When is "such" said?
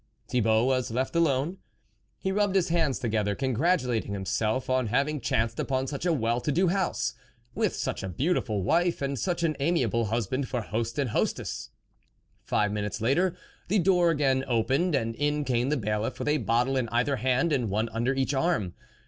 5.85-6.07, 7.75-8.01, 9.19-9.43